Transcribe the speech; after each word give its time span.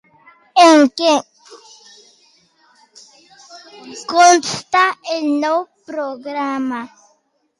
En 0.61 0.87
què 1.01 1.09
consta 4.13 4.81
el 5.17 5.27
nou 5.47 5.61
programa? 5.91 6.83